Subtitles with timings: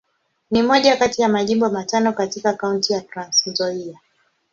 [0.51, 3.99] Ni moja kati ya Majimbo matano katika Kaunti ya Trans-Nzoia.